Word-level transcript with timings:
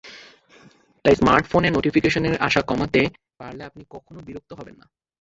তাই 1.05 1.15
স্মার্টফোনে 1.15 1.69
নোটিফিকেশন 1.71 2.23
আসা 2.39 2.61
কমাতে 2.61 3.01
পারলে 3.39 3.61
আপনি 3.63 3.83
কখনো 3.89 4.19
বিরক্ত 4.27 4.51
হবেন 4.53 4.75
না। 4.79 4.85